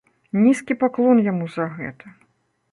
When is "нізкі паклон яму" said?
0.45-1.45